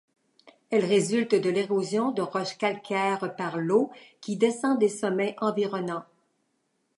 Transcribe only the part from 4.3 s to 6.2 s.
descend des sommets environnants.